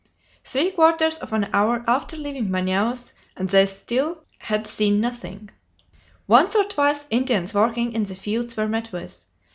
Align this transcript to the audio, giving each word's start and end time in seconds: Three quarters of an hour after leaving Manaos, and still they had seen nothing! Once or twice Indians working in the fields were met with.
Three 0.43 0.71
quarters 0.71 1.17
of 1.19 1.31
an 1.31 1.51
hour 1.53 1.83
after 1.87 2.17
leaving 2.17 2.49
Manaos, 2.49 3.13
and 3.37 3.51
still 3.69 4.15
they 4.15 4.21
had 4.39 4.65
seen 4.65 4.99
nothing! 4.99 5.51
Once 6.25 6.55
or 6.55 6.63
twice 6.63 7.05
Indians 7.11 7.53
working 7.53 7.93
in 7.93 8.05
the 8.05 8.15
fields 8.15 8.57
were 8.57 8.67
met 8.67 8.91
with. 8.91 9.23